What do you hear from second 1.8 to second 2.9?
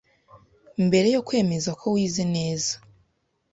wize neza,